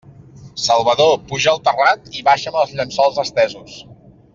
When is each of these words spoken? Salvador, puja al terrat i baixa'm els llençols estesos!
Salvador, 0.67 1.11
puja 1.31 1.53
al 1.53 1.61
terrat 1.69 2.11
i 2.23 2.27
baixa'm 2.31 2.61
els 2.65 2.77
llençols 2.81 3.25
estesos! 3.29 3.81